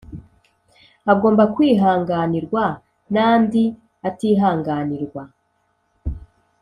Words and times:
agomba 1.11 1.43
kwihanganirwa 1.55 2.63
n’andi 3.13 3.63
atihanganirwa. 4.07 5.23